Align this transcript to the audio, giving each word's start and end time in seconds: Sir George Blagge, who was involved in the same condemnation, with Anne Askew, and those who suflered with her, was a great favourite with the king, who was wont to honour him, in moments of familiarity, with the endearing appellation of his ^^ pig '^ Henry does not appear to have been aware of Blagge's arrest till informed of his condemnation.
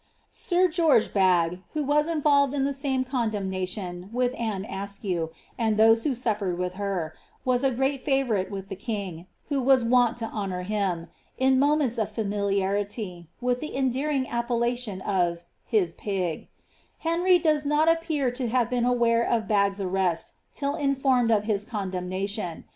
Sir 0.31 0.67
George 0.67 1.09
Blagge, 1.13 1.61
who 1.73 1.83
was 1.83 2.07
involved 2.07 2.55
in 2.55 2.63
the 2.65 2.73
same 2.73 3.03
condemnation, 3.03 4.09
with 4.11 4.33
Anne 4.35 4.65
Askew, 4.65 5.29
and 5.59 5.77
those 5.77 6.03
who 6.05 6.13
suflered 6.15 6.57
with 6.57 6.73
her, 6.73 7.13
was 7.45 7.63
a 7.63 7.69
great 7.69 8.01
favourite 8.03 8.49
with 8.49 8.69
the 8.69 8.75
king, 8.75 9.27
who 9.49 9.61
was 9.61 9.83
wont 9.83 10.17
to 10.17 10.25
honour 10.25 10.63
him, 10.63 11.05
in 11.37 11.59
moments 11.59 11.99
of 11.99 12.09
familiarity, 12.09 13.27
with 13.41 13.59
the 13.59 13.77
endearing 13.77 14.27
appellation 14.27 15.01
of 15.01 15.43
his 15.65 15.93
^^ 15.93 15.97
pig 15.97 16.41
'^ 16.45 16.47
Henry 16.97 17.37
does 17.37 17.63
not 17.63 17.87
appear 17.87 18.31
to 18.31 18.47
have 18.47 18.71
been 18.71 18.85
aware 18.85 19.23
of 19.23 19.43
Blagge's 19.47 19.79
arrest 19.79 20.33
till 20.51 20.73
informed 20.73 21.29
of 21.29 21.43
his 21.43 21.63
condemnation. 21.63 22.63